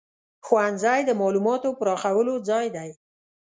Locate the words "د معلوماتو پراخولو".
1.05-2.33